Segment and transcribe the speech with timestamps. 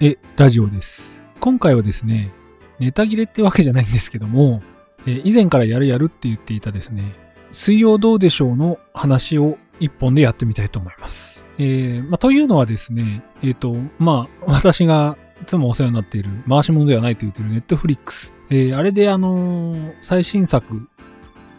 [0.00, 1.20] えラジオです。
[1.40, 2.32] 今回はですね、
[2.78, 4.62] ネタ切れってわけじゃないんですけども、
[5.06, 7.14] え以前からやるやるって言っていたですね、
[7.50, 11.42] 水曜どうでしょうの話を一本でやってみたいと思います。
[11.58, 18.32] えーまあ、というのはですね、えっ、と、まあ、私がいつもお世話になっている回し物ではないと言っているネットフリックス。
[18.50, 20.88] えーあれであのー最新作、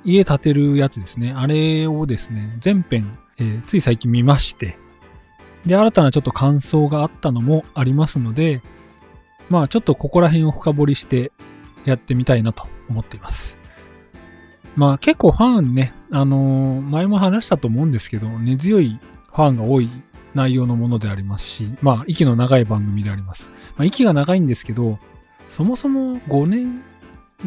[0.06, 1.34] 家建てるやつですね。
[1.36, 4.78] あれをですね、全編、えーつい最近見まして、
[5.66, 8.62] で、新たなちょっと感想があったのもありますので、
[9.50, 11.32] まあちょっとここら辺を深掘りして
[11.86, 13.58] やってみたいなと思っています。
[14.76, 19.90] まあ結構ファンね、あのー前も話したと思うんですけど、根強いファンが多い
[20.36, 23.50] 内容のものでありますし、まあ息の長い番組であります。
[23.76, 25.00] まあ息が長いんですけど、
[25.48, 26.82] そもそも5年、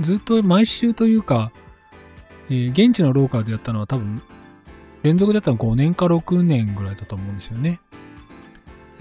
[0.00, 1.52] ずっと毎週というか、
[2.50, 4.20] えー現地のローカルでやったのは多分、
[5.02, 7.80] 連続でやったの5年か6年ぐらいだと思うんですよね。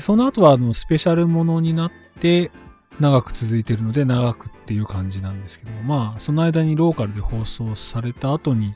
[0.02, 2.52] その後はあのスペシャルものになって
[3.00, 8.76] 長く続いてるので長くっていう感じなんですけどまあその間にローカルで放送された後に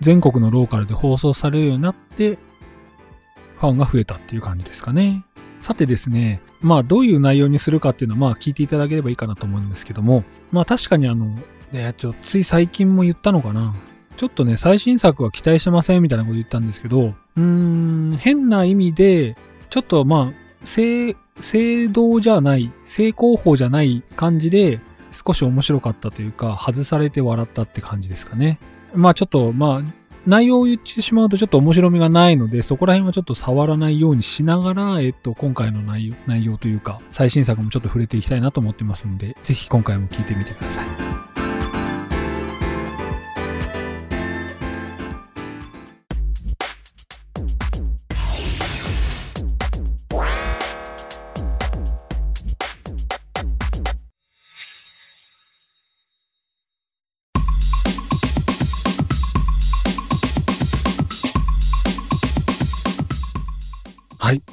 [0.00, 2.38] 全国のローカルで放送されるようになって
[3.58, 5.24] ファンが増えたっていう感じですかね。
[5.60, 11.34] さてですね、まあどういう内容にするかっていうのはまあ聞いていただければいいかなと思うんですけども、まあ確かにあの、
[11.72, 13.74] ね、ちょつい最近も言ったのかな。
[14.16, 19.36] ちょっとね、最新作は期待してませんみたいなこと言ったんですけど、うーん、変な意味で、
[19.76, 28.58] ちょっとまあ、正、正道じゃない、正攻法じゃない感じで、少し面白かったというか、外されて笑ったって感じですかね。
[28.94, 41.15] まあちょっと、まあ、内容を言ってしまうとちょっと面白みがないので、そこら辺はちょっと触らないようにしながら、えっと、今回の内容、内容というか、最新作もちょっと触れていきたいなと思ってますんで、ぜひ今回も聞いてみてください。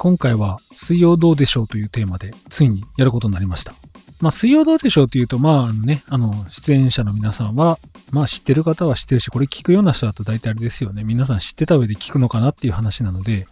[0.03, 3.74] 今回は水曜どうでしょうというテーマでついにやることになりました。
[4.19, 7.80] まあ水曜どうでしょうというと、まあね、あの、出演者の皆さんは、
[8.12, 11.06] まあ知ってる方は知ってるし、これ聞くような人だと大体あれですよね。
[11.06, 13.47] 皆さん知ってた上で聞くのかなっていう話なので、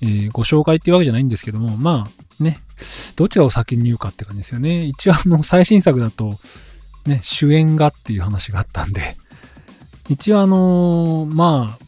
[0.00, 2.58] えーご紹介っていうわけじゃないんですけども、まあね、
[3.16, 4.86] どちらを先に言うかって感じですよね。
[4.86, 6.30] 一応あの、最新作だと、
[7.04, 9.18] ね、主演がっていう話があったんで、
[10.08, 11.84] 一応あのまあ、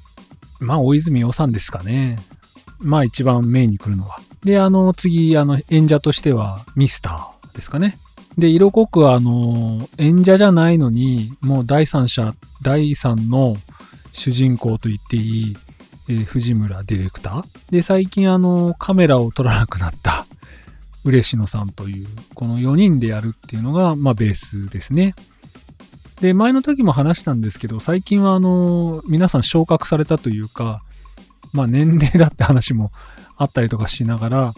[0.60, 2.18] まあ大泉洋さんですかね。
[2.80, 4.20] まあ一番メインに来るのは。
[4.44, 7.98] で、あの、次、あの、演者としては、ミスターですかね。
[8.36, 13.56] で、色濃くあの、演者じゃないのに、もう第三者、第三の
[14.12, 15.56] 主人公と言っていい、
[16.08, 17.44] えー藤村ディレクター。
[17.70, 20.26] で、最近あの、カメラを撮らなくなった、
[21.04, 25.14] 嬉野さんという、この4人でやるっていうのが、まあベースですね。
[26.20, 30.82] で、前の時も話したんですけど、最近はあの、皆さん昇格されたというか、
[31.52, 32.90] まあ年齢だって話も
[33.36, 34.52] あったりとかしながら、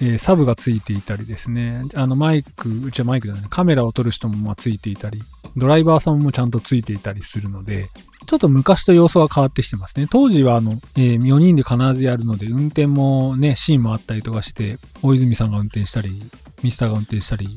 [0.00, 5.22] えーサブがついていたりですね、あのマイク、うちはマイクだね、カメラを撮る人もまついていたり、
[5.56, 7.88] ドライバーさんもちゃんとついていたりするので、
[8.26, 10.06] ちょっと昔と様子が変わってきてますね。
[10.10, 16.18] 当時はあの、えー4人で必ずやるので、運転もね、シーンもあったりとかして、大泉さんが運転したり、
[16.62, 17.48] ミスターが運転したり、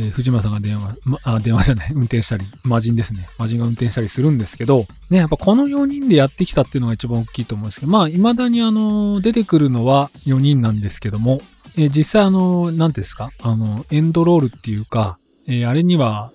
[0.00, 3.20] えー藤村さんが電話、ま、あ、電話じゃない、運転したり、魔人ですね。
[3.38, 11.40] 魔人が運転したりするんですけど、ね、やっぱこの4人でやってきたっていうのが一番大きいと思うんですけど、まあ、未だにあの、出てくるのは4人なんですけども、
[11.76, 16.30] えー実際あの、なんていうんですか、あの、エンドロールっていうか、えーあれには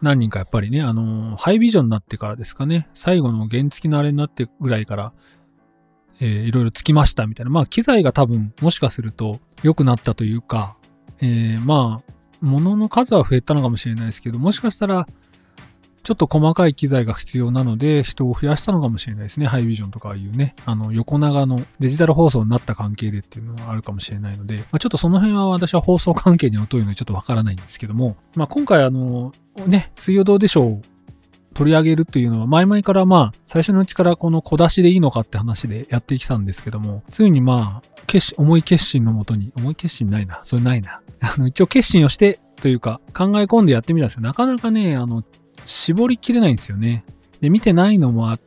[0.00, 5.12] 何人かやっぱりね、あの、ハイビジョンになってからですかね、最後の原付きのあれになってぐらいから、
[6.20, 7.50] えーいろいろつきましたみたいな。
[7.50, 10.76] まあ、機材が多分、もしかすると良くなったというか、
[11.20, 15.06] えーまあ、物の数は増えたのかもしれないですけど、もしかしたら、
[16.08, 19.46] ちょっと細かい機材が必要なので、人を増やしたのかもしれないですね。
[19.46, 29.32] ハイビジョンとかいうね、あの、横長のデジタル放送になった関係でっていうのはあるかもしれないので、まあ、ちょっとその辺は私は放送関係に疎いのでちょっとわからないんですけども、まあ、今回あの、
[29.66, 30.97] ね、水曜どうでしょう
[31.58, 41.00] 取り上げるというのは、前々からまあ、最初のうちからこの小出しでいいのかって話でやってきたんですけども、ついにまあ、決心、重い決心のもとに、重い決心ないな、それないな。
[41.20, 45.24] あの、一応決心をして、というか、考え込んでやってみたんですけど、なかなかね、あの、
[45.64, 47.04] 絞りきれないんですよね。
[47.40, 48.40] で、見てないのもあっ、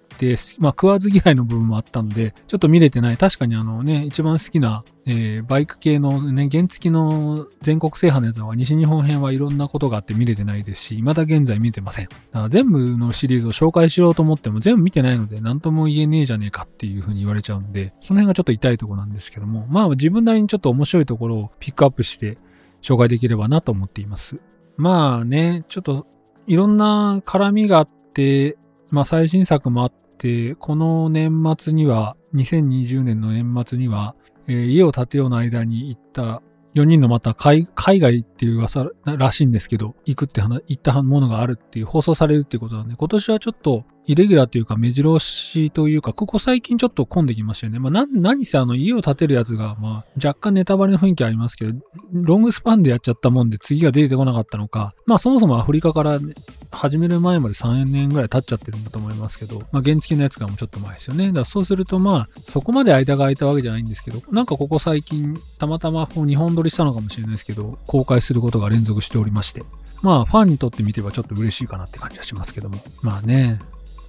[0.60, 3.18] まあ、食わず嫌いの部分もあったので、ちょっと見れてない。
[3.18, 12.06] 確かにあのね、一番好きな、えーバイク系のね、原付きの全国制覇のやつは西日本編はいろんなことがあって見れてないですし、未だ現在見てません。
[12.06, 22.38] だから全部のシリーズを紹介しようと思っても全部見てないので何とも言えねえじゃねえかっていう風に言われちゃうんで、その辺がちょっと痛いとこなんですけども、まあ自分なりにちょっと面白いところをピックアップして、
[22.82, 24.42] 紹介できればなと思っています。
[24.78, 26.08] まあね、ちょっと
[26.48, 28.58] いろんな絡みがあって、
[28.92, 34.16] まあ最新作もあって、この年末には、2020年の年末には、
[34.48, 36.42] えー、家を建てようの間に行った
[36.76, 47.80] 4人のまた海外っていう噂らしいんですけど、行くって話、行ったものがあるっていう、放送されるっていうことなんで、今年はちょっとイレギュラーというか目白押しというか、ここ最近ちょっと混んできましたよね。
[47.80, 51.80] まあ、な、何せあの家を建てるやつが、まあ、若干ネタバレの雰囲気ありますけど、
[52.12, 56.34] ロングスパンでやっちゃったもんで次が出てこなかったのか、まあそもそもアフリカから、ね、
[56.72, 61.28] 始める前まで3年ぐらい経っちゃってるんだと思いますけど、まあ原付のやつがもうちょっと前ですよね。
[61.28, 69.62] だからそうするとまあ、そこまで間が空いたわけじゃないんですけど、なんかここ最近、たまたまこう日本撮りしたのかもしれないですけど、公開することが連続しておりまして、
[70.02, 72.80] まあファンにとってみてはちょっと嬉しいかなって感じはしますけども。
[73.04, 73.60] まあね、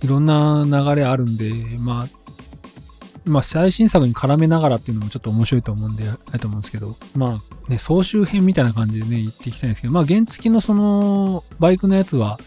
[0.02, 2.22] いろんな流れあるんで、まあ、
[3.25, 12.38] まあ、最新作に絡めながらっていうのもちょっと面白いと思うんで、あれと思うんですけど、まあ、ね、総集編みたいな感じでね、行っていきたいんですけど、まあ、原付のその、バイクのやつは、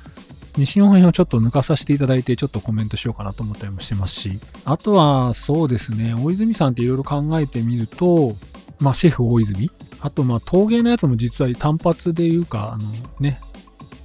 [0.58, 8.36] 西日本編をちょっと抜かさせていただいて、ちょっとコメントしようかなと思ったりもしてますし、あとは、そうですね、大泉さんっていろいろ考えてみると、
[8.82, 9.72] まあ、シェフ大泉。
[10.02, 12.92] あと、まあ、陶芸のやつも実は単発でいうか、あの
[13.22, 13.40] ね、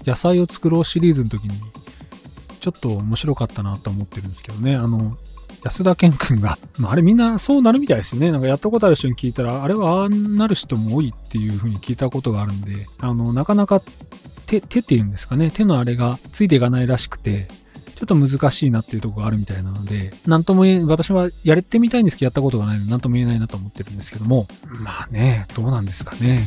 [0.07, 1.55] 野菜を作ろうシリーズの時に
[2.61, 4.77] ちょっと面白かったなと思ってるんですけどね。
[4.77, 5.17] あの、
[5.65, 8.31] 安田健君が、まあ、れみんなそうなるみたいですね。
[8.31, 13.83] なんかやったことある人に聞いたら、あれはああなる人も多いっていう風に聞いたことがあるんで、あの、なかなか
[14.47, 17.49] 手、手っていうんですかね、手のあれがついていかないらしくて、
[17.97, 24.47] ちょっと難しいなっていうとこがあるみたいなので、なんとも言え、私はやれてみたいんですけど、やったことがないので、なんとも言えないなと思ってるんですけども、
[24.83, 26.41] まあね、どうなんですかね。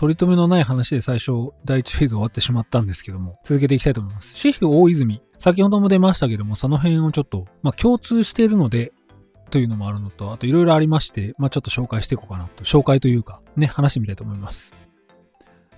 [0.00, 4.34] 取り留めのない話で最初、第1フェーズ終わってしまったんですけども、続けていきたいと思います。
[4.34, 5.20] シェフ大泉。
[5.38, 8.94] 先ほども出ましたけども、その辺をちょっと、まあ、共通しているので、
[9.50, 12.64] というのもあるのと、あといろいろありまして、まあ、ちょっと紹介していこうかなと。
[12.64, 14.72] 紹介というか、ね、話してみたいと思います。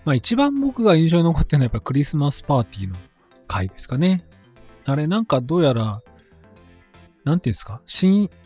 [0.05, 2.95] まあ、一番僕が印象に残ってるのはやっぱクリスマスパーティーの
[3.49, 4.25] 回ですかね。
[4.85, 6.01] あれなんかどうやら、
[7.25, 7.81] なんていうんですか、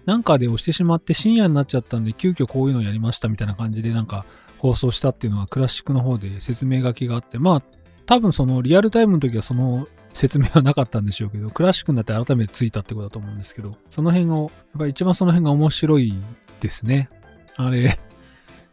[0.06, 4.25] なんかで押してしまって深夜になっちゃったんで、急遽こういうのをやりましたみたいな感じで、なんか、
[4.58, 7.62] 放送したっていうのがクラシックの方で説明書きがあって、まあ、
[8.06, 16.14] 多分そのリアルタイムの時はその説明はなかったんでしょうけど、クラシックになって改めてついたってことだと思うんですけど、その辺を、やっぱり一番その辺が面白い
[16.61, 17.11] ですね。
[17.56, 17.99] あれ、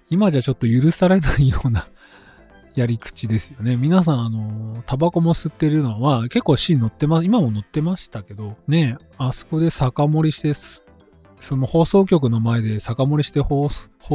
[0.09, 1.87] 今じゃちょっと許されないような
[2.75, 3.75] やり口ですよね。
[3.75, 13.67] 皆さん、あの、タバコも吸ってるのは、結構シーン載ってます、今も載ってましたけど、ね、あそこで酒盛りして、その放送局の前で酒盛りして放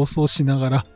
[0.06, 0.87] 送しながら、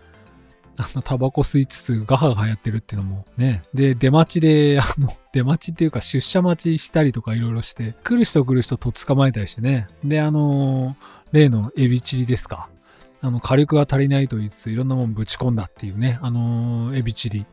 [0.76, 3.62] あの、タバコ吸いつつガハガハやってるっていうのもね。
[3.74, 9.88] で、出待ちで、あの、 出待ちっていうか出社待ちしたりとかいろいろして、来る人来る人と捕まえたりしてね。
[10.04, 10.96] で、あの、
[11.32, 12.68] 例のエビチリですか。
[13.20, 16.18] あの、火力が足りないと言いつついろんなもんぶち込んだっていうね。
[16.22, 17.46] あの、エビチリ。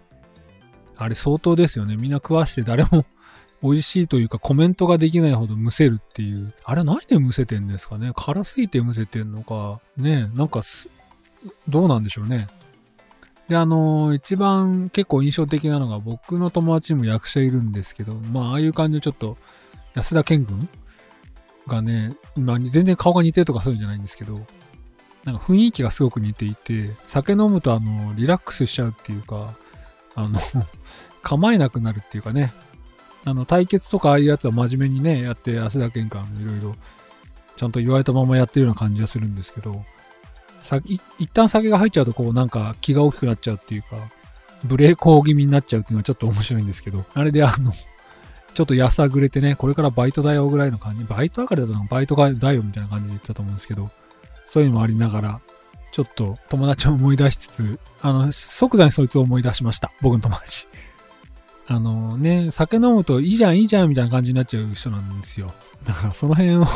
[0.97, 1.95] あれ相当ですよね。
[1.95, 3.05] みんな食わして誰も
[3.63, 6.53] 美味しいというかコメントができないほどむせるっていう。
[6.65, 9.79] あれ何でむせてんですかね辛すぎてむせてんのか。
[9.95, 10.61] ねなんか
[11.69, 12.47] どうなんでしょうね。
[13.49, 19.37] で、あのー、一番結構印象的なのが僕の友達にも役者いるんですけど、まあ、ああいう感じでちょっと、
[19.95, 20.69] 安田健君
[21.67, 24.39] がね、まあ、全然顔が似てるとかそういうんじゃないんですけど、
[25.25, 29.55] なんか雰囲気がすごく似ていて、酒飲むとあの、リラックスしちゃうっていうか、
[30.13, 30.39] あの
[31.23, 32.53] 構えなくなるっていうかね、
[33.25, 36.75] あの、対決とかああいうやつは真面目にね、やって、安田健君いろいろ、
[37.57, 39.83] ちゃんと言われたままやってるような感じがするんですけど、
[40.77, 43.97] 一旦酒が入っちゃうとこうなんか気が大きくなっちゃうっていうか、
[44.63, 47.73] ブレーコー気味になっちゃうっていうのはちょっと面白いんですけど、あれであの、
[48.53, 53.89] ちょっとやさぐれてね、これからバイトだよぐらいの感じ、バイト上がりだとバイトだよみたいな感じで言ってたと思うんですけど、
[54.45, 55.41] そういうのもありながら、
[55.91, 59.91] ちょっと友達を思い出しつつ、あの、即座にそいつを思い出しました。
[60.01, 60.67] 僕の友達。
[61.67, 65.53] あのね、酒飲むといいじゃんいいじゃんみたいな感じになっちゃう人なんですよ。
[65.85, 66.67] だからその辺を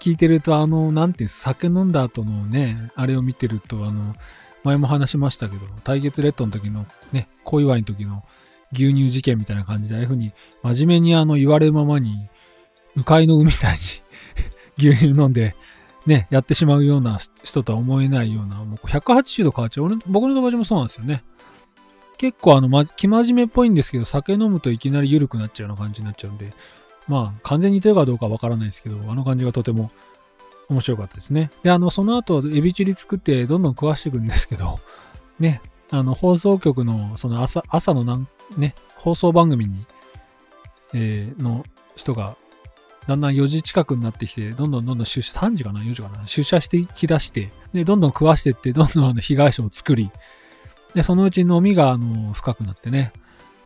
[0.00, 4.14] 聞いてると、あの、なんていう、酒飲んだ後のね、あれを見てると、あの、
[4.64, 8.24] 前も話しましたけど、対決レッドの時のね、小祝の時の
[8.72, 12.28] 牛乳事件みたいな感じで、ああいう風に真面目にあの言われるままに、
[12.96, 13.76] 迂回の海みたい
[14.78, 15.54] に 牛乳飲んで、
[16.06, 19.84] ね、やってしまうような人とは思えないような、もう180度変わっちゃう。
[19.84, 21.24] 俺僕の友達もそうなんですよね。
[22.16, 26.52] 結構あの、ま、生真面目っぽいんですけど、酒飲むといきなり緩くなっちゃうような感じになっちゃうんで、
[27.08, 29.90] まあ、完全に似てるかどうかわからないですけど、あの感じがとても
[30.68, 31.50] 面白かったですね。
[31.62, 34.78] で、あの、その後、エビチリ作ってどんどん食わしていくんですけど、
[35.38, 39.86] ね、あの、放送局の、その朝、朝のなん、ね、放送番組に、
[40.94, 41.64] えー、の
[41.96, 42.36] 人が、
[43.06, 50.10] だんだん4時近くになってきて、どんどんどんどん出社、3時かな ?4 時かな出社してきだして、で、どんどん食わしてって、どんどんあの被害者を作り、
[50.94, 53.12] で、そのうち飲みが、あの、深くなってね、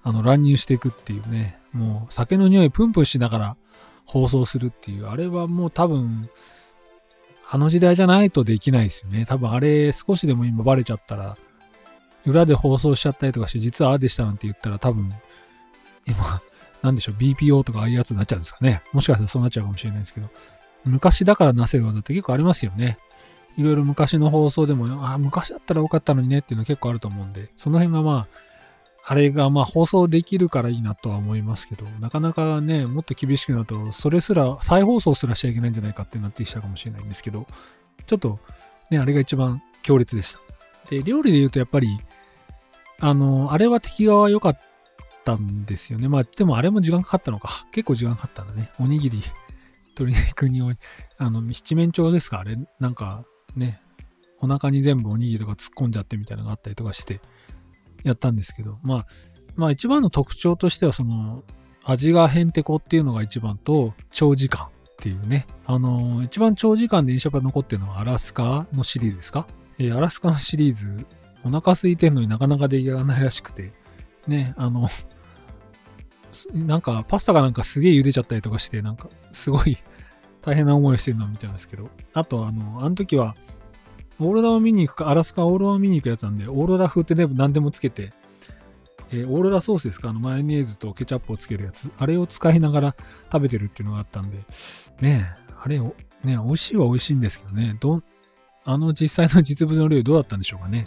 [0.05, 3.57] あの、乱入していくっていうね、もう酒の匂いプンプンしながら
[4.05, 6.29] 放送するっていう、あれはもう多分、
[7.51, 9.27] あの時代じゃないとできないですよね。
[9.27, 11.37] 多分あれ少しでも今バレちゃったら、
[12.27, 15.13] 裏で放送しちゃったりとかして、実はああでしたなんて言ったら多分、
[16.07, 16.41] 今、
[16.83, 18.83] なんでしょう、BPO とかああいうやつになっちゃうんですかね。
[18.93, 20.29] もしかしたらそうなっちゃうかもしれないですけど。
[20.85, 22.99] 昔だからなせる技って結構ありますよね。
[23.57, 28.44] いろいろ昔の放送でも、ああ、昔だったらよかったのにねっていうの結構あると思うんで、その辺がまあ、
[29.07, 37.47] あれがまあ放送できるからいいなとは思いますけど、なかなかね、もっと厳しくなると、それすら、再放送すらしちゃいけないんじゃないかってなってきちゃうかもしれないんですけど、
[38.07, 38.39] ちょっと
[38.91, 40.39] ね、あれが一番強烈でした。
[40.91, 42.01] で、料理で言うとやっぱり、
[43.01, 44.59] あの、あれは敵側良かっ
[45.25, 46.09] たんですよね。
[46.09, 47.67] まあ、でもあれも時間かかったのか。
[47.73, 48.71] 結構時間かかったんだね。
[48.79, 49.23] おにぎり、
[49.99, 50.63] 鶏肉に、
[51.19, 52.41] あの、七面鳥ですか？
[52.41, 53.23] あれ、なんか
[53.55, 53.81] ね、
[54.41, 57.21] お腹に全部おにぎりとか突っ込んじゃってみたいなのがあったりとかして、
[58.05, 59.07] やったんですけど、まあ、
[59.57, 61.43] まあ一番の特徴としてはその
[61.85, 65.47] 味がへんてこっていうのが一番と長時間っていうね。
[65.67, 69.47] あのー、一番長時間で印象が残ってるのはアラスカのシリーズですか？
[69.79, 71.07] えー、アラスカのシリーズ、
[71.45, 73.73] お腹空いてんのになかなか出来上がらないらしくて、
[74.27, 74.89] ね、あの、
[76.55, 79.77] なんかパスタがなんかすげえ茹でちゃったりとかして、なんかすごい
[80.43, 83.35] 大変な思いをしてるのを見たんですけど、あとあの、あの時は
[84.21, 88.13] オーロラを見に行くか、アラスカオーロラを見に行くやつなんで、オーロラ風ってね何でもつけて、
[89.11, 90.11] えー、オーロラソースですか？
[90.11, 91.91] あの、マヨネーズとケチャップをつけるやつ。
[91.99, 92.97] あれを使いながら
[93.33, 94.39] 食べてるっていうのがあったんで、
[95.01, 95.93] ねえ、あれ、ね、
[96.23, 98.03] 美味しいは美味しいんですけどね、ど
[98.65, 100.87] あの実際の実物の量どうだったんでしょうかね。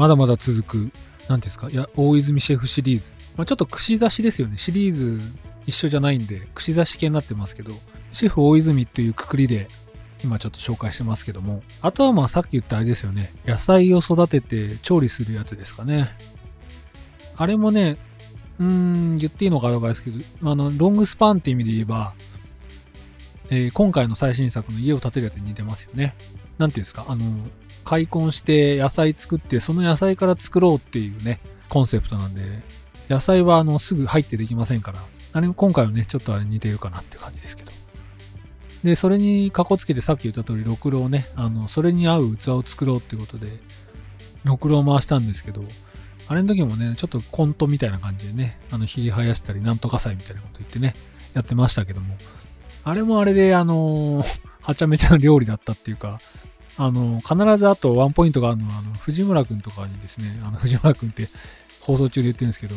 [0.00, 0.90] まだまだ続く、
[1.28, 3.12] 何ですか、いや、大泉シェフシリーズ。
[3.36, 4.56] まあ、ちょっと串刺しですよね。
[4.56, 5.20] シリーズ
[5.66, 7.74] 一緒じゃないんで、串刺し系になってますけど、
[8.10, 9.68] シェフ大泉っていうくくりで、
[10.24, 13.34] 今ちょっと紹介してますけども、あとはまあさっき言ったあれですよね。
[13.44, 16.08] 野菜を育てて調理するやつですかね。
[17.36, 17.98] あれもね、
[18.58, 20.18] うーん、言っていいのかどうかですけど、
[20.50, 22.14] あの、ロングスパンって意味で言えば、
[23.50, 26.14] えー、今回の最新作の家を建てるやつに似てますよね。
[26.56, 27.46] なんていうんですか、あの、
[27.84, 32.62] 開墾して野菜作って、その野菜から作ろうっていうね、コンセプトなんで、
[33.08, 37.72] 野菜はあの、すぐ入ってできませんから、あれ今回はね、ちょっとあれ似てるかなって感じですけど。
[38.82, 43.60] で、それにかこつけてさっき言った通り、ろくろをね、あの、それに合う器を作ろうってことで、
[44.44, 45.62] ろくろを回したんですけど、
[46.28, 50.94] あれの時もね、ちょっとコントみたいな感じでね、あの、ひげ生やしたり、なんとか祭みたいなこと言ってね、
[51.34, 52.16] やってましたけども、
[52.84, 56.20] あれもあれで、あのー、はちゃめちゃな料理だったっていうか、
[56.82, 61.28] あの、必ずあとワンポイントがあるのは、あの、藤村くんとかにですね、あの、藤村くんって
[61.82, 62.76] 放送中で言ってるんですけど、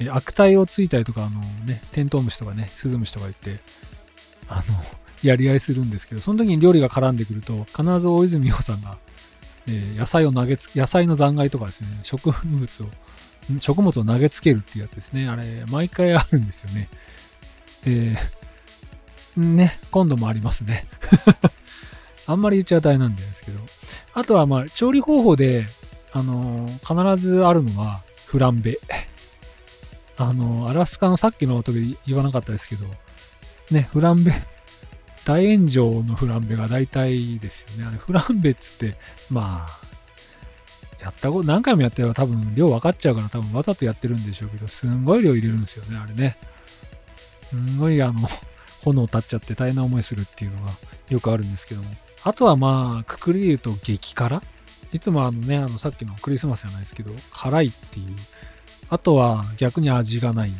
[0.00, 3.62] え悪態をついたりとか、あのね、テントウムシとかね、スズムシとか言って、
[4.48, 4.82] あの、
[5.22, 8.96] やり合いするんですけど、その時に料理が絡んでくると、必ず大泉洋さんが、
[9.66, 12.86] えー、野菜を投げつ、野菜の残骸とかですね、植物を、
[13.58, 15.28] 食物を投げつけるっていうやつですね。
[15.28, 16.88] あれ、毎回あるんですよね。
[17.84, 20.86] えー、ね、今度もありますね。
[22.28, 23.58] あんまり言っちゃ大変なんですけど。
[24.12, 25.66] あとは、まあ、調理方法で、
[26.12, 28.78] あのー、必ずあるのは、フランベ。
[30.18, 32.84] あのー、アラスカのさっきの時言わなかったですけど、
[33.70, 34.34] ね、フランベ、
[35.24, 37.86] 大炎上のフランベが大体ですよね。
[37.88, 38.96] あれ、フランベっつって、
[39.30, 46.36] まあ、やったこと、何回もやってれば多分量分かっちゃうから多分わざとやってるんでしょうけど、すんごい量入れるんですよね、あれね。
[47.48, 48.28] すんごいあの、
[48.84, 50.72] 炎立っちゃって大変な思いするっていうのが
[51.08, 51.88] よくあるんですけども。
[52.24, 54.42] あとはまあ、くくりで言うと激辛？
[54.92, 58.16] いつもあのね、あのさっきのクリスマスじゃないですけど、辛いっていう。
[58.90, 60.54] あとは逆に味がない。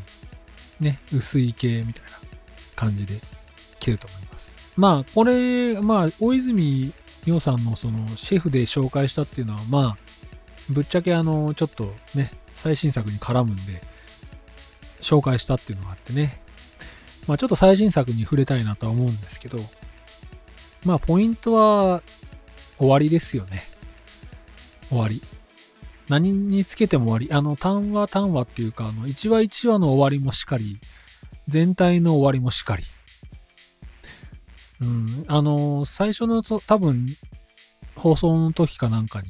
[0.80, 2.10] ね、薄い系みたいな
[2.76, 3.20] 感じで
[3.80, 4.54] 切ると思います。
[4.76, 6.92] まあ、これ、まあ、大泉
[7.24, 9.96] 洋さんのそのシェフで紹介したっていうのは、まあ、
[10.70, 13.82] ぶっちゃけあの、ちょっとね、最新作に絡むんで、
[15.00, 16.40] 紹介したっていうのがあってね。
[17.26, 19.58] まあ、ちょっと最新作に触れたいなとは思うんですけど、
[20.88, 22.02] まあ、ポイントは
[22.78, 23.62] 終わりですよね。
[24.88, 25.22] 終わり。
[26.08, 27.28] 何につけても終わり。
[27.30, 30.80] あの、単話単話っていうか、あの、1話1話の終わりもしかり、
[31.46, 32.84] 全体の終わりもしかり。
[34.80, 37.18] うん、あの、最初の多分、
[37.94, 39.28] 放送の時かなんかに、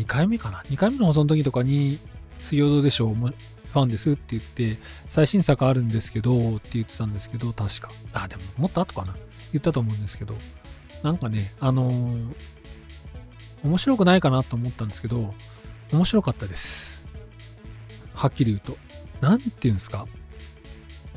[0.00, 1.98] 2回目かな ?2 回目の放送の時とかに、
[2.38, 7.90] 水曜どうでしょうファンですって言って、最新作あるんですけど、って言ってたんですけど、確か。
[8.12, 9.16] あ、でももっと後かな？
[9.52, 10.34] 言ったと思うんですけど、
[11.02, 12.34] なんかね、あのー、
[13.64, 15.34] 面白くないかなと思ったんですけど、
[15.92, 16.98] 面白かったです。
[18.14, 18.76] はっきり言うと。
[19.20, 20.06] なんて言うんですか？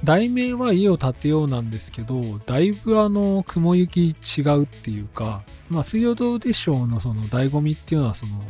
[0.03, 8.43] 題名は家を建てようなんですけど、だいぶあの、雲行き違うっていうか、まあ、水曜どうでしょうのその醍醐味っていうのは、その、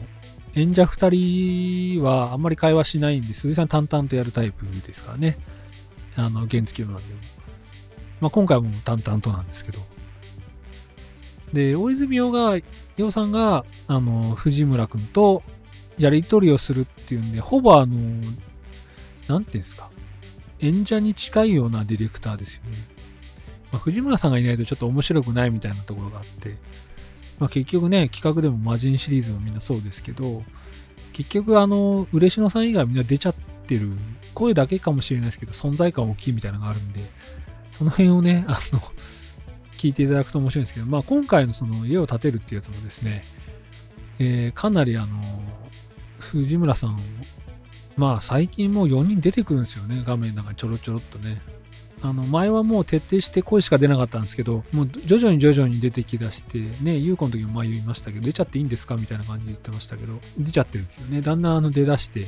[0.55, 5.37] 演者二人はあんまり会話しないんで、鈴井さん淡々とやるタイプですからね。
[6.15, 7.19] あの、原付きのなんでも。
[8.21, 9.79] まあ、今回も淡々となんですけど。
[11.53, 12.57] で、大泉洋が、
[12.97, 15.43] 洋さんが、あの、藤村くんと
[15.97, 17.95] やりとりをするっていうんで、ほぼあの、
[19.27, 19.89] なんていうんですか。
[20.59, 22.77] 演者に近いようなディレクターですよね。
[23.71, 26.57] まあ、藤村さんがいないとちょっと面白くないみたいなところがあって、
[27.39, 30.43] まあ、結局ね、企画でも魔人シリーズもみんなそうですけど、
[31.11, 33.35] 結局あの、嬉野さん以外みんな出ちゃっ
[33.67, 33.91] てる、
[34.33, 37.09] 声だけかもしれないですけど、存在感大きいみたいなのがあるんで、
[37.71, 38.81] その辺をね、あの、
[39.83, 43.25] 聞いていただくと面白いんですけど、まあ今回のその家を建てるっていうやつもですね、
[44.17, 45.21] えー、かなりあの、
[46.19, 46.97] 藤村さん、
[47.97, 51.41] まあ最近もう4人出てくるんですよね、画面の中にちょろちょろっとね。
[52.01, 61.21] あの、前はもう徹底して声しか出なかったんですけど、もう徐々に徐々に出てきだして、ね、優子の時も前言いましたけど、出ちゃっていいんですかみたいな感じで言ってましたけど、出ちゃってるんですよね。
[61.21, 62.27] だんだんあの出だして、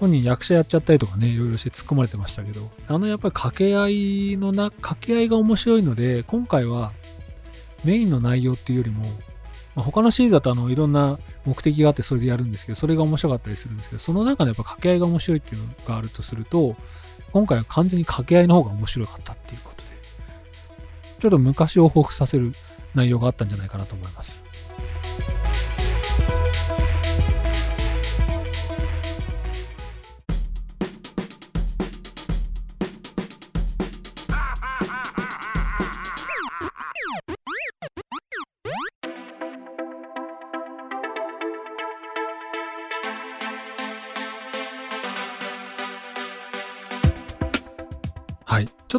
[0.00, 6.92] 本人役者やっちゃったりとかね、いろいろして突っ込まれてましたけど、あのやっぱり掛け合いのな、掛け合いが面白いので、今回は
[7.84, 9.04] メインの内容っていうよりも、
[9.74, 16.76] まあ、他のシリーズだとあのいろんな目的があってそれでやるんですけど、それが面白かったりするんですけど、その中でやっぱ掛け合いが面白いっていうのがあるとすると、
[17.32, 19.88] 今回は完全に掛け合いの方が面白かったっていうことで、
[21.20, 22.52] ちょっと昔を彷彿させる
[22.94, 24.44] 内容があったんじゃないかなと思います。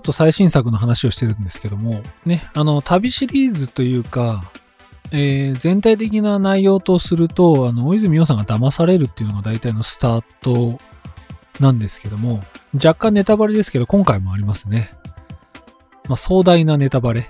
[0.05, 4.43] と最新作の話をしてるんですけども、ね、あの、旅シリーズというか、
[5.11, 10.79] えー、全体的な内容とすると、あの、大泉洋さんが騙されるっていうのが大体のスタート
[11.59, 12.41] なんですけども、
[12.73, 14.91] 若干ネタバレですけど、今回もありますね。
[16.07, 17.27] まあ、壮大なネタバレ。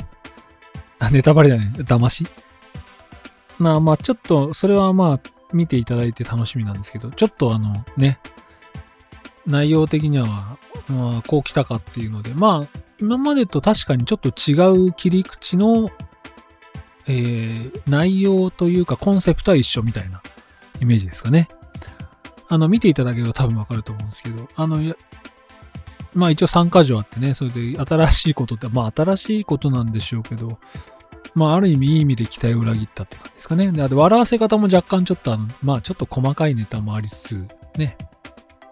[1.11, 1.73] ネタバレだね。
[1.77, 2.25] 騙し？
[3.59, 5.19] なあ、まあ、ちょっと、それはまあ、
[5.53, 8.19] 見ていただいて楽しみなんですけど、ちょっとあの、ね、
[9.45, 10.57] 内容的には、
[10.89, 15.89] まあ、こう来たかっていうので、まあ、今までと確かにちょっと違う切り口の、
[17.07, 20.21] えー、内容というかコンセプトは一緒みたいな
[20.81, 21.47] イメージですかね。
[22.47, 24.95] あの、見ていただけると多分わかると思うんですけど、あの、
[26.13, 30.59] まあ一応3箇条あってね、それで新しいことって、まあ新しいことなんでしょうけど、
[31.33, 33.71] まあある意味いい意味で期待を裏切ったって感じですかね。
[33.71, 37.97] で、あと笑わせ方も若干ちょっとあの、まあちょっと細かいネタもありつつ、ね、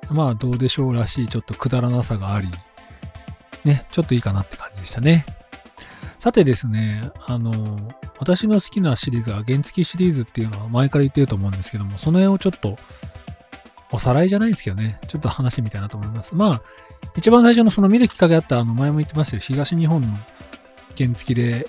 [0.10, 2.50] まあどうでしょうらしいちょっとくだらなさがあり、
[3.64, 5.26] ね、ちょっといいかなって感じでしたね。
[6.20, 7.52] さてですね、あの、
[8.18, 12.78] 私の好きなシリーズは原付シリーズっていうのは前から言ってると思うんですけども、その辺をちょっと
[13.92, 16.34] おさらいじゃないですけどね、ちょっと話してみたいなと思います。
[16.34, 16.62] まあ、
[17.18, 20.08] 一番最初のその見るきっかけあったあの前も言ってましたよ、東日本の
[20.98, 21.68] 原付で、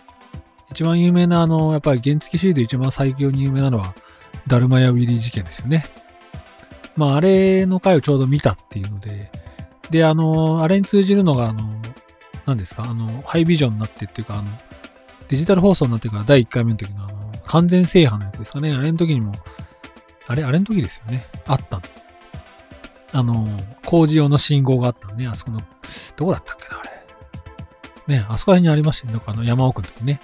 [0.70, 3.94] 一番有名なあの、やっぱり原付シリーズ一番最強に有名なのは、
[4.46, 5.84] ダルマヤウィリー事件ですよね。
[6.96, 9.30] まあ、あれの回をちょうど見たっていうので、
[9.90, 11.74] で、あの、あれに通じるのが、あの、
[12.46, 14.44] 何ですか、あの、ハイビジョンになってっていうか、あの、
[15.28, 18.72] デジタル放送になってから第1回目の時のあの、完全制覇のやつですかね。
[18.72, 19.32] あれの時にも、
[20.26, 21.26] あれ、あれの時ですよね。
[21.46, 21.82] あったの。
[23.12, 23.46] あの、
[23.84, 25.26] 工事用の信号があったのね。
[25.26, 25.60] あそこの、
[26.16, 26.82] どこだったっけな、あ
[28.08, 28.18] れ。
[28.18, 29.18] ね、あそこら辺にありましたよね。
[29.18, 30.20] なんかあの山奥の時ね。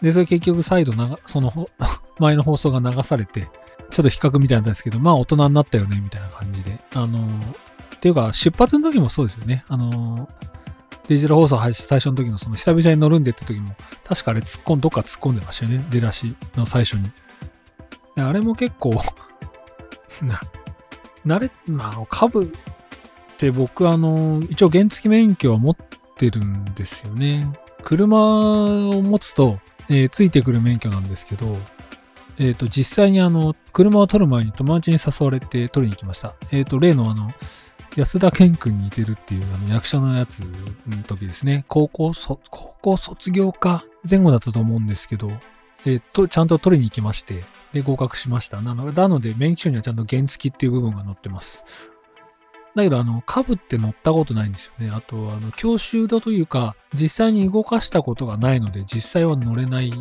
[0.00, 1.68] で、それ結局再度なが、その、
[2.18, 3.48] 前の放送が流されて、
[3.90, 6.78] ちょっと比較みたいなんですけど、まあ大人になったよね、みたいな感じで。
[6.94, 7.26] あの、
[7.96, 9.64] っていうか、出発の時もそうですよね。
[9.68, 10.28] あの、
[11.08, 15.84] デジタル放送配信最初の時のその久々に乗るんでって時も、確かあれ突っ込ん、どっか突っ込んでましたよね。
[15.90, 17.10] 出だしの最初に。
[18.16, 18.90] あれも結構
[20.22, 20.40] な、
[21.26, 22.48] 慣れ、まあ、株っ
[23.36, 25.76] て僕あの、一応原付免許は持っ
[26.16, 27.52] てるんですよね。
[27.84, 31.56] 車を持つと、えー、ついてくる免許なんですけど、
[32.38, 36.34] えっ、ー、と、実際にあの、車を撮る前に友達に誘われて撮りに行きました。
[36.50, 37.30] えっ、ー、と、例のあの、
[37.96, 41.66] 安田健君に似てるっていうあの役者のやつの時ですね。
[41.68, 45.28] 高校そ、高校卒業か前後だったと思うんですけど、
[45.84, 48.60] えっ、と、ちゃんと取りに行きまして、で、合格しました。
[48.62, 51.64] なのなので、免許証にはちゃんと原付っていう部分が載ってます。
[52.74, 54.90] だけど、あの、株って乗ったことないんですよね。
[54.94, 59.92] あと、あの、教習度というか、実際に動かしたことがないので、実際は乗れない、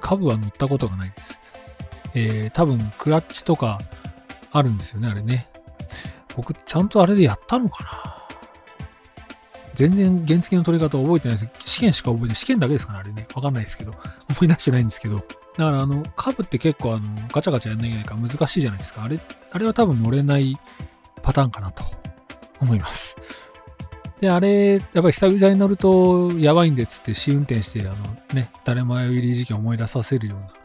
[0.00, 1.40] 株は乗ったことがないです。
[2.14, 3.80] えー、多分、クラッチとか
[4.52, 5.48] あるんですよね、あれね。
[6.36, 8.20] 僕、ちゃんとあれでやったのかな
[9.74, 11.48] 全然原付の取り方覚えてないです。
[11.64, 12.36] 試験しか覚えてない。
[12.36, 13.26] 試験だけですかねあれね。
[13.34, 13.92] わかんないですけど。
[14.28, 15.16] 思い出してないんですけど。
[15.16, 19.04] だからあの、カブって結構あの、ガチャガチャやんなきゃいけないから難しいじゃないですか。
[19.04, 19.18] あれ、
[19.52, 20.56] あれは多分乗れない
[21.22, 21.84] パターンかなと
[22.60, 23.16] 思います。
[24.20, 27.94] で、あれ、やっぱり久々に乗るとやばいんでつって試運転して、あの
[28.34, 30.59] ね、誰も入り事件を思い出させるような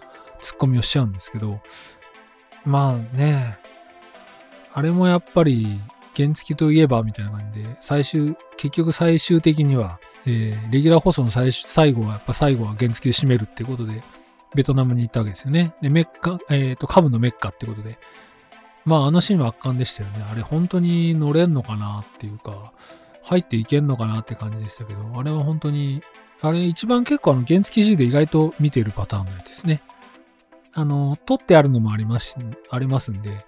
[0.46, 1.60] 突っ込みをしちゃうんですけど、
[2.66, 3.58] まあね、
[4.74, 5.80] あれもやっぱり
[6.16, 14.02] 原付といえばみたいな感じで、最終、結局最終的には、えー、レギュラー放送の最最後は、やっぱ最後は原付で締めるっていうことで、
[14.56, 15.76] ベトナムに行ったわけですよね。
[15.82, 17.98] で、メッカ、えっ、ー、と、カブのメッカってことで。
[18.86, 20.24] まあ、あのシーンは圧巻でしたよね。
[20.32, 22.72] あれ本当に乗れんのかなっていうか、
[23.24, 26.02] 入っていけんのかなって感じでしたけど、あれは本当に、
[26.42, 29.82] あれ一番結構あの原付 C で意外と見てるパターンのやつですね。
[30.76, 32.38] あの、撮ってあるのもあります、
[32.70, 33.46] ありますんで、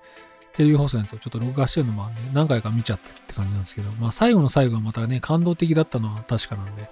[0.54, 6.90] テレビ放送のやつをちょっと録画してるのもあるんで、何回か見ちゃってるって感じなんですけど、まあ最後の最後はまたね、感動的だったのは確かなんで、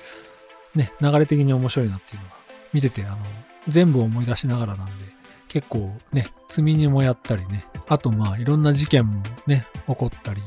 [0.76, 2.34] ね、流れ的に面白いなっていうのが、
[2.74, 3.18] 見てて、あの、
[3.70, 4.92] 全部思い出しながらなんで、
[5.48, 10.42] 結構ね、積み荷もやったりね、あとまあいろんな事件もね、起こったり、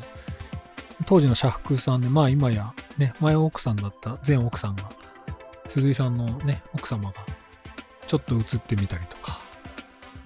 [1.07, 4.91] 当時の社服さんで、まあ今やね、前奥さんだった前奥さんが、
[5.67, 7.15] 鈴井さんのね、奥様が
[8.07, 9.41] ちょっと映ってみたりとか、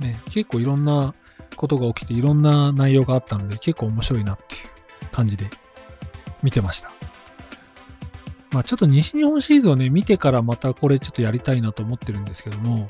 [0.03, 1.15] ね、結構いろんな
[1.57, 5.49] ことが起きていろんな内容があったので結構面白いなっていう感じで
[6.43, 6.91] 見てました。
[8.51, 12.89] まあちょっと西日本シリーズをね、見てからまたこれちょっとやりたいなと思ってるんですけども、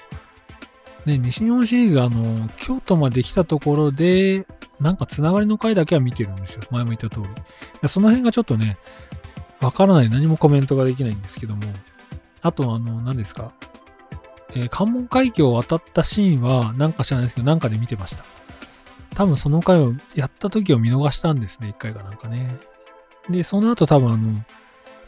[1.07, 4.47] ね、西日本シリーズあの、京都まで来たところで、
[4.81, 6.63] なんかつながりの回だけは見てるんですよ。
[6.71, 7.21] 前も言った通
[7.83, 7.89] り。
[7.89, 8.77] その辺がちょっとね、
[9.61, 10.11] わからない。
[10.11, 11.63] 何もコメントができないんですけども。
[12.41, 13.53] あと、あの、何ですか？
[14.55, 18.25] えー、関門海峡を渡ったシーンは、なんか知らないですけど、なんかで見てました。
[19.15, 22.59] 多分その回をやった時を見逃したんですね、一回かなんかね。
[23.29, 24.45] で、その後多分あの、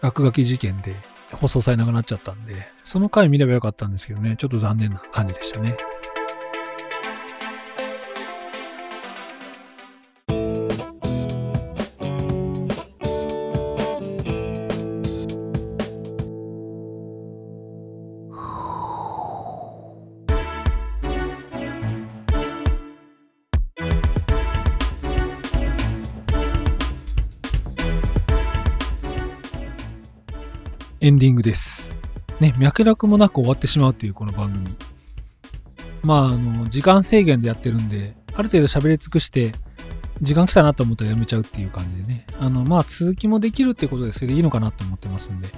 [0.01, 0.95] 落書き事件で
[1.33, 2.55] 放送されなくなっちゃったんで、
[2.85, 5.77] その回見ればよかったんですけどね、ちょっと残念な感じでしたね。
[31.05, 31.95] エンディングです。
[32.41, 34.75] ね、脈絡もなく終わってしまうっていうこの番組。
[36.03, 39.53] まあ、あの、時間制限でやってるんで、ある程度喋り尽くして、
[40.23, 42.27] 時間来たなと思ったらやめちゃうっていう感じでね。
[42.41, 45.49] あの、まあ、続きもできるってことでそれでいいのかなと思ってますんで。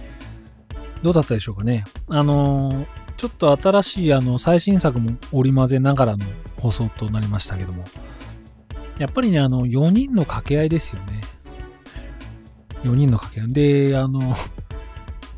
[1.04, 1.85] どうだったでしょうかね。
[2.09, 2.85] あの
[3.16, 7.85] ちょっと新しいあの最新作も織り交ぜながらの放送となりましたけども。
[8.98, 11.20] やっぱりね、あの、4人の掛け合いですよね。
[12.82, 13.52] 4人の掛け合い。
[13.52, 14.35] で、あの、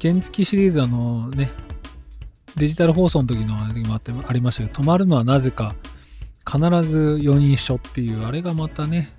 [0.01, 1.51] 原付シリーズあのね、
[2.57, 5.75] デジタル放送の時の時もあってありましたけど、止まるのはなぜか
[6.47, 9.11] 必ず4人一緒っていう、あれがまたね、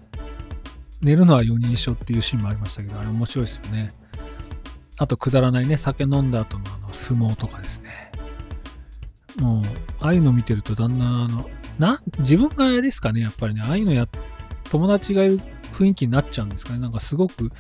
[1.02, 3.92] 寝るのは4人一緒っていうシーンもありましたけど、あれ面白いですよね。
[4.98, 8.12] あと、くだらないね、酒飲んだ後のあの相撲とかですね。
[9.38, 9.64] もう、
[10.00, 14.08] ああいうの見てるとだんだん、あの、な、自分があれですかね、やっぱりね、ああいうのや、
[14.70, 15.40] 友達がいる
[15.74, 16.80] 雰囲気になっちゃうんですかね。
[16.80, 17.52] なんかすごく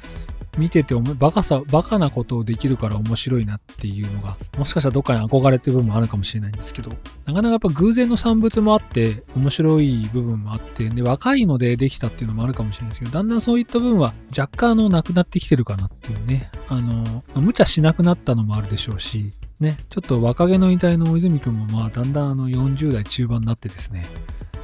[0.59, 6.91] 見ててバカさ、バカなことをできるから面白いなっていうのが、もしかしたらどっかに憧れていう部分もあるかもしれないんですけど、
[7.25, 24.05] なかなかやっぱ偶然の産物もあって、面白い部分もあって、で、若いのでできたっていうのもあるかもしれないですけど、だんだんそういった部分は若干あの、なくなってきてるかなっていうね、あの、無茶しなくなったのもあるでしょうし、ね、ちょっと若気の遺体の大泉君もまあ、だんだんあの、40代中盤になってですね、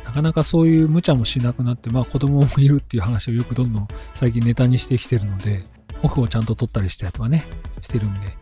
[0.05, 5.65] なかなかそういう無茶もしなくなって、まあ子供もいるっていう話をよくどんどん最近ネタにしてきてるので、
[6.03, 7.43] オフをちゃんと取ったりしたりとかね、
[7.81, 8.38] してるんで、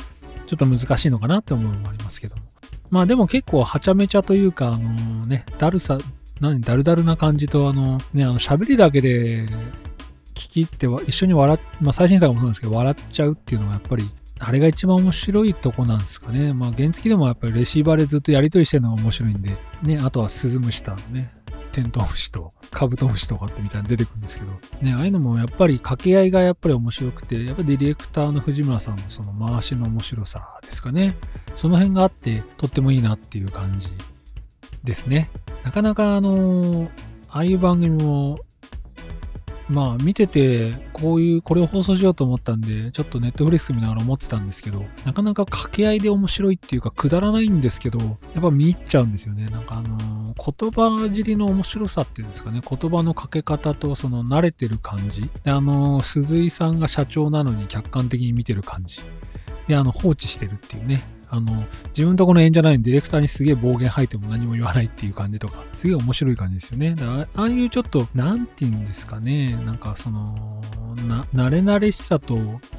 [0.48, 2.42] ちょっと難しいのかなって思うのもありますけども。
[2.90, 5.98] まあでも結構はちゃめちゃというか、あのね、だるさ、
[6.40, 9.48] 何、だるだるな感じと、あのね、あの喋りだけで
[10.36, 16.54] 聞きっては一緒に笑っ、まあ最新作もそうなんですけど、笑っちゃうっていうのがやっぱりあれが一番面白いとこなんですかね。
[16.54, 21.34] まあ原付でもやっぱりレシーバーでずっとやりとりしてるのが面白いんで、ね、あとはスズムシタのね、
[21.74, 31.18] テントウムシとカブトムシとかってみたいな出てくるんですけど、ね、ああいうのもやっぱり掛け合いがやっぱり面白くて、やっぱディレクターの藤村さんのその回しの面白さですかね。
[31.56, 33.90] その辺があってとってもいいなっていう感じ
[34.84, 35.30] ですね。
[35.64, 36.90] なかなかあの、
[37.30, 38.40] ああいう番組も
[39.74, 49.48] まあ見てて、こういう、これを放送しようと思ったんで、ちょっとネットフリックス見ながら思ってたんですけど、なかなか掛け合いで面白いっていうか、くだらないんですけど、やっぱ見入っちゃうんですよね。
[49.50, 55.32] なんかあのー、言葉尻の面白さっていうんですかね、言葉のかけ方とその慣れてる感じ。
[55.44, 59.02] で、あのー、鈴井さんが社長なのに客観的に見てる感じ。
[59.68, 61.02] で、あの、放置してるっていうね。
[61.34, 66.94] あの、自分とこの演者ないディレクターにすげえ暴言吐いても何も言わないっていう感じとか、すげえ面白い感じですよね。
[66.94, 70.62] だああいうちょっと、なんて言うんですかね、なんかその、
[71.08, 72.38] な、慣れ慣れしさと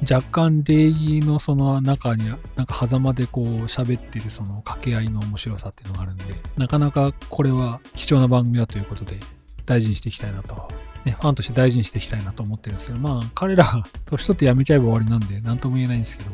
[0.09, 6.23] 若干礼儀のその中に、なんか狭間でこう喋ってるその掛け合いの面白さっていうのがあるんで、
[6.55, 9.19] なかなかこれは貴重な番組だということで、
[9.65, 10.69] 大事にしていきたいなと。
[11.03, 16.31] ね、ファンとして大事にしていきたいなと思ってるんですけど、まあ、彼ら、年取って辞めちゃえば終わりなんで、なんとも言えないんですけど、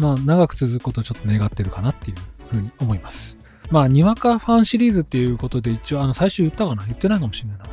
[0.00, 2.16] まあ、長く続くことをちょっと願ってるかなっていう
[2.48, 3.36] ふうに思います。
[3.70, 6.84] まあ、にわかファンシリーズっていうことで一応、あの、最初言ったかな？
[6.86, 7.66] 言ってないかもしれないな。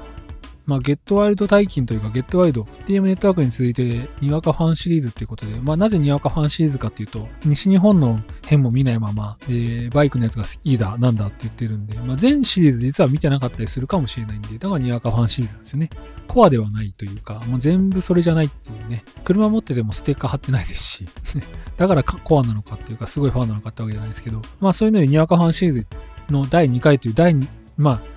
[0.68, 15.90] まあ、 Get Wild 退勤というか、 Get Wild、TM ネットワークに続いて、にわかファンシリーズっていうことで、まあ、なぜにわかファンシリーズかっていうと、西日本の編も見ないまま、で、バイクのやつがいいだ、なんだって言ってるんで、まあ、全シリーズ実は見てなかったりするかもしれないんで、だからにわかファンシリーズなんですよね。
[16.28, 19.06] コアではないというか、もう全部それじゃないっていうね。
[19.24, 21.06] 車持っててもステッカー貼ってないですし、
[21.78, 25.88] だからコアなのかっていうか、すごいファンなのかってわけじゃないですけど、まあ、そういうのでにわかファンシリーズ
[26.30, 28.17] の第2回という第2、まあ、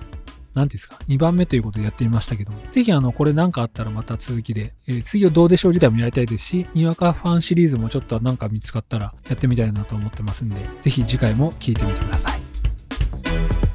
[0.53, 13.70] 何ですか、2番目ということでやってみましたけども、ぜひあの、これなんかあったらまた続きで、えー、次はどうでしょう自体もやりたいですし、にわかファンシリーズもちょっとなんか見つかったらやってみたいなと思ってますんで、ぜひ次回も聞いてみてください。